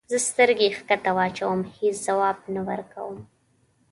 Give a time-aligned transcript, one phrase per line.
[0.11, 3.15] زه سترګې کښته واچوم هیڅ ځواب نه ورکوم.